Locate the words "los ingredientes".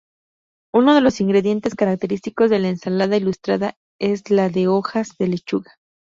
1.01-1.75